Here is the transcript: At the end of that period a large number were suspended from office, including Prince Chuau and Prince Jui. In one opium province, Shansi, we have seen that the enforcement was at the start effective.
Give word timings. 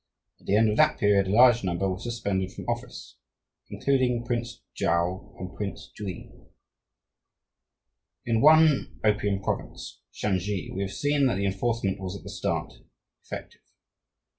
At 0.39 0.47
the 0.47 0.55
end 0.55 0.71
of 0.71 0.77
that 0.77 0.97
period 0.99 1.27
a 1.27 1.35
large 1.35 1.63
number 1.63 1.87
were 1.87 1.99
suspended 1.99 2.51
from 2.51 2.65
office, 2.65 3.17
including 3.69 4.25
Prince 4.25 4.63
Chuau 4.73 5.35
and 5.37 5.55
Prince 5.55 5.91
Jui. 5.95 6.31
In 8.25 8.41
one 8.41 8.99
opium 9.03 9.43
province, 9.43 10.01
Shansi, 10.11 10.71
we 10.73 10.81
have 10.81 10.91
seen 10.93 11.27
that 11.27 11.35
the 11.35 11.45
enforcement 11.45 11.99
was 11.99 12.17
at 12.17 12.23
the 12.23 12.31
start 12.31 12.73
effective. 13.23 13.61